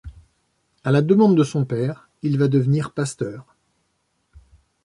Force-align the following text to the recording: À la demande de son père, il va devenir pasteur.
À 0.83 0.89
la 0.89 1.03
demande 1.03 1.37
de 1.37 1.43
son 1.43 1.63
père, 1.63 2.09
il 2.23 2.39
va 2.39 2.47
devenir 2.47 2.91
pasteur. 2.91 3.55